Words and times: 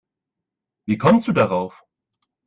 Wie 0.87 0.97
kommst 0.97 1.27
du 1.27 1.31
darauf? 1.31 1.85